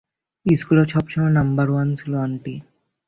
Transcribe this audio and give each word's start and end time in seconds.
স্কুলেও 0.45 0.91
সবসময় 0.93 1.33
number 1.39 1.67
one 1.69 1.87
ছিলো, 1.99 2.17
আন্টি! 2.19 2.55